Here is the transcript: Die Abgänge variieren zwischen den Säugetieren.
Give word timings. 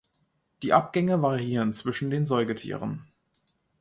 Die 0.63 0.73
Abgänge 0.73 1.21
variieren 1.21 1.73
zwischen 1.73 2.09
den 2.09 2.25
Säugetieren. 2.25 3.05